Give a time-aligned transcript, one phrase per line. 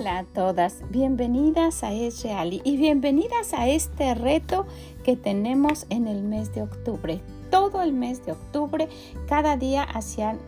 [0.00, 2.24] Hola a todas, bienvenidas a Es
[2.64, 4.64] y bienvenidas a este reto
[5.04, 7.20] que tenemos en el mes de octubre.
[7.50, 8.88] Todo el mes de octubre,
[9.28, 9.86] cada día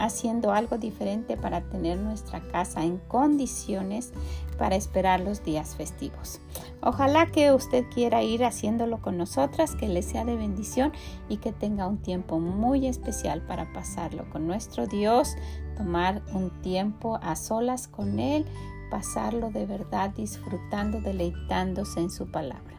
[0.00, 4.12] haciendo algo diferente para tener nuestra casa en condiciones
[4.58, 6.40] para esperar los días festivos.
[6.80, 10.90] Ojalá que usted quiera ir haciéndolo con nosotras, que le sea de bendición
[11.28, 15.36] y que tenga un tiempo muy especial para pasarlo con nuestro Dios,
[15.76, 18.44] tomar un tiempo a solas con Él
[18.90, 22.76] pasarlo de verdad disfrutando, deleitándose en su palabra.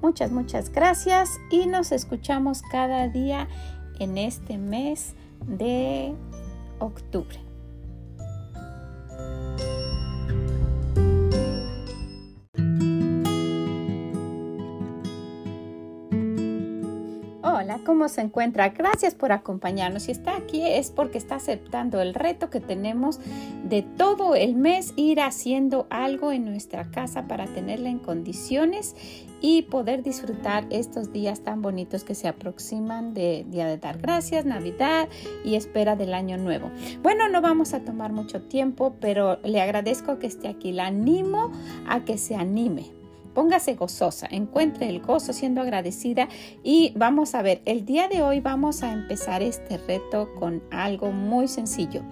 [0.00, 3.48] Muchas, muchas gracias y nos escuchamos cada día
[3.98, 5.14] en este mes
[5.46, 6.14] de
[6.78, 7.51] octubre.
[17.72, 18.68] Hola, ¿cómo se encuentra?
[18.68, 20.02] Gracias por acompañarnos.
[20.02, 23.18] Si está aquí es porque está aceptando el reto que tenemos
[23.64, 28.94] de todo el mes ir haciendo algo en nuestra casa para tenerla en condiciones
[29.40, 34.44] y poder disfrutar estos días tan bonitos que se aproximan de Día de Dar Gracias,
[34.44, 35.08] Navidad
[35.42, 36.70] y espera del Año Nuevo.
[37.02, 40.72] Bueno, no vamos a tomar mucho tiempo, pero le agradezco que esté aquí.
[40.72, 41.50] La animo
[41.88, 43.01] a que se anime
[43.34, 46.28] Póngase gozosa, encuentre el gozo siendo agradecida
[46.62, 51.12] y vamos a ver, el día de hoy vamos a empezar este reto con algo
[51.12, 52.02] muy sencillo.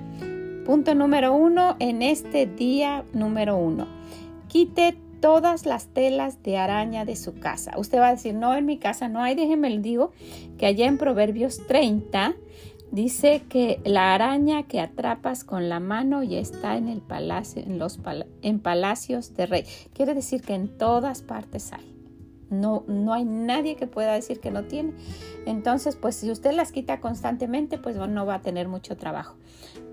[0.65, 3.87] Punto número uno, en este día número uno,
[4.49, 7.73] quite todas las telas de araña de su casa.
[7.77, 10.13] Usted va a decir, no, en mi casa no hay, déjeme le digo
[10.59, 12.35] que allá en Proverbios 30
[12.91, 17.79] Dice que la araña que atrapas con la mano ya está en el palacio, en
[17.79, 18.01] los
[18.43, 19.65] en palacios de rey.
[19.93, 21.95] Quiere decir que en todas partes hay.
[22.51, 24.93] No, no hay nadie que pueda decir que no tiene.
[25.47, 29.37] Entonces, pues si usted las quita constantemente, pues no va a tener mucho trabajo.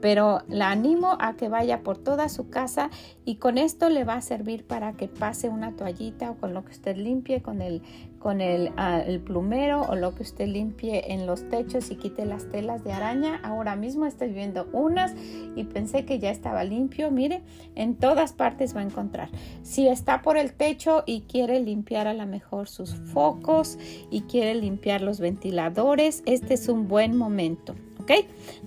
[0.02, 2.90] Pero la animo a que vaya por toda su casa
[3.26, 6.66] y con esto le va a servir para que pase una toallita o con lo
[6.66, 7.84] que usted limpie, con el,
[8.20, 12.26] con el, ah, el, plumero o lo que usted limpie en los techos y quite
[12.26, 13.40] las telas de araña.
[13.44, 15.14] Ahora mismo estoy viendo unas
[15.56, 17.12] y pensé que ya estaba limpio.
[17.12, 17.42] Mire,
[17.76, 19.30] en todas partes va a encontrar.
[19.64, 23.78] Si está por el techo y quiere limpiar a lo mejor sus focos
[24.10, 27.76] y quiere limpiar los ventiladores, este es un buen momento.
[28.00, 28.12] ¿Ok?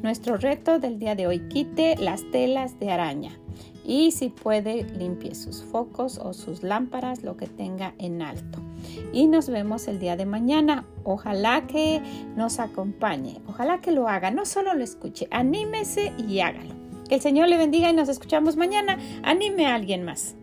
[0.02, 3.38] Nuestro reto del día de hoy, quite las telas de araña
[3.84, 8.69] y si puede limpie sus focos o sus lámparas, lo que tenga en alto.
[9.12, 10.84] Y nos vemos el día de mañana.
[11.04, 12.00] Ojalá que
[12.36, 16.74] nos acompañe, ojalá que lo haga, no solo lo escuche, anímese y hágalo.
[17.08, 18.98] Que el Señor le bendiga y nos escuchamos mañana.
[19.22, 20.36] Anime a alguien más.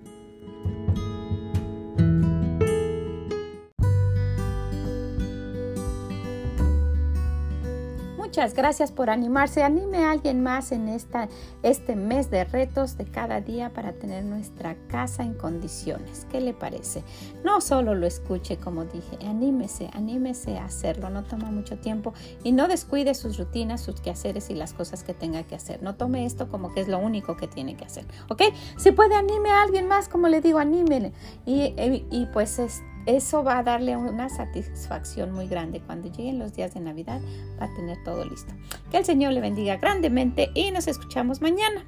[8.37, 9.63] Muchas gracias por animarse.
[9.63, 11.27] Anime a alguien más en esta,
[11.63, 16.27] este mes de retos de cada día para tener nuestra casa en condiciones.
[16.29, 17.03] ¿Qué le parece?
[17.43, 21.09] No solo lo escuche, como dije, anímese, anímese a hacerlo.
[21.09, 25.15] No toma mucho tiempo y no descuide sus rutinas, sus quehaceres y las cosas que
[25.15, 25.81] tenga que hacer.
[25.81, 28.05] No tome esto como que es lo único que tiene que hacer.
[28.29, 28.43] ¿Ok?
[28.77, 31.11] Si puede, anime a alguien más, como le digo, anímele.
[31.47, 35.81] Y, y, y pues este eso va a darle una satisfacción muy grande.
[35.81, 37.21] Cuando lleguen los días de Navidad
[37.59, 38.53] va a tener todo listo.
[38.91, 41.85] Que el Señor le bendiga grandemente y nos escuchamos mañana.